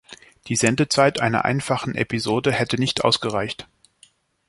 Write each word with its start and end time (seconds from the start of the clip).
Die 0.47 0.55
Sendezeit 0.55 1.21
einer 1.21 1.45
einfachen 1.45 1.93
Episode 1.93 2.51
hätte 2.51 2.79
nicht 2.79 3.03
ausgereicht. 3.03 3.67